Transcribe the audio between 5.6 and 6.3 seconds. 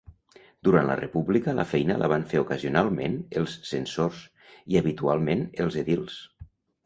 els edils.